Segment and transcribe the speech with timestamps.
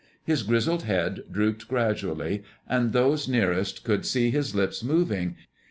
[0.23, 5.35] His grizzled head drooped gradually, and those nearest could see his lips moving.